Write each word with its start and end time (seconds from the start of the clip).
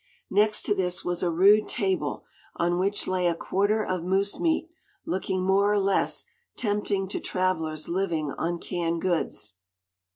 Next 0.31 0.63
to 0.63 0.73
this 0.73 1.05
was 1.05 1.21
a 1.21 1.29
rude 1.29 1.69
table, 1.69 2.25
on 2.55 2.79
which 2.79 3.07
lay 3.07 3.27
a 3.27 3.35
quarter 3.35 3.85
of 3.85 4.03
moose 4.03 4.39
meat, 4.39 4.67
looking 5.05 5.43
more 5.45 5.71
or 5.71 5.77
less 5.77 6.25
tempting 6.57 7.07
to 7.09 7.19
travelers 7.19 7.87
living 7.87 8.31
on 8.31 8.57
canned 8.57 9.01
goods. 9.03 9.53